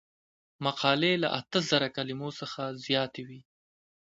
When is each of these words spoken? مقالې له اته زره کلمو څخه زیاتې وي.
مقالې 0.65 1.13
له 1.23 1.27
اته 1.39 1.57
زره 1.69 1.87
کلمو 1.95 2.29
څخه 2.39 2.61
زیاتې 2.85 3.21
وي. 3.27 3.41